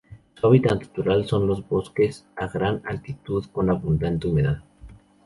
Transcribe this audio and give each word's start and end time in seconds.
Su 0.33 0.47
hábitat 0.47 0.81
natural 0.81 1.27
son 1.27 1.45
los 1.47 1.69
bosques 1.69 2.25
a 2.35 2.47
gran 2.47 2.81
altitud 2.85 3.45
con 3.53 3.69
abundante 3.69 4.27
humedad. 4.27 4.63